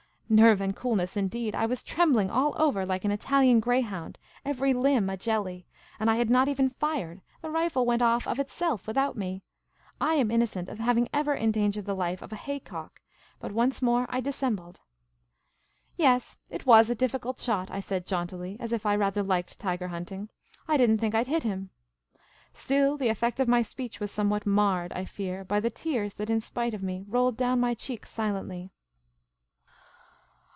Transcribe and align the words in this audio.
Nerve 0.33 0.61
and 0.61 0.73
coolness, 0.73 1.17
indeed! 1.17 1.55
I 1.55 1.65
was 1.65 1.83
trembling 1.83 2.29
all 2.31 2.53
over 2.57 2.85
like 2.85 3.03
an 3.03 3.11
Italian 3.11 3.59
greyhound, 3.59 4.17
every 4.45 4.73
limb 4.73 5.09
a 5.09 5.17
jelly; 5.17 5.67
and 5.99 6.09
I 6.09 6.15
had 6.15 6.29
not 6.29 6.47
even 6.47 6.69
fired; 6.69 7.19
the 7.41 7.49
rifle 7.51 7.85
went 7.85 8.01
off" 8.01 8.27
of 8.29 8.39
itself 8.39 8.87
without 8.87 9.17
me. 9.17 9.43
I 9.99 10.13
am 10.15 10.31
innocent 10.31 10.69
of 10.69 10.79
having 10.79 11.09
ever 11.11 11.33
endangered 11.33 11.83
the 11.83 11.97
life 11.97 12.21
of 12.21 12.31
a 12.31 12.37
haycock. 12.37 13.01
But 13.41 13.51
once 13.51 13.81
more 13.81 14.05
I 14.07 14.21
dissembled. 14.21 14.79
"Yes, 15.97 16.37
it 16.49 16.63
zuas 16.63 16.89
a 16.89 16.95
difficult 16.95 17.37
shot," 17.37 17.69
I 17.69 17.81
said 17.81 18.07
jauntily, 18.07 18.55
as 18.57 18.71
if 18.71 18.85
I 18.85 18.95
rather 18.95 19.23
liked 19.23 19.59
tiger 19.59 19.89
hunting. 19.89 20.29
''I 20.65 20.77
did 20.77 20.89
n't 20.91 21.01
think 21.01 21.13
I 21.13 21.23
'd 21.23 21.27
hit 21.27 21.43
him." 21.43 21.71
Still 22.53 22.95
the 22.95 23.09
effect 23.09 23.41
of 23.41 23.49
my 23.49 23.63
speech 23.63 23.99
was 23.99 24.11
somewhat 24.11 24.45
marred, 24.45 24.93
I 24.93 25.03
fear, 25.03 25.43
by 25.43 25.59
the 25.59 25.69
tears 25.69 26.13
that 26.13 26.29
in 26.29 26.39
spite 26.39 26.73
of 26.73 26.81
me 26.81 27.03
rolled 27.09 27.35
down 27.35 27.59
my 27.59 27.73
cheek 27.73 28.05
silently. 28.05 28.71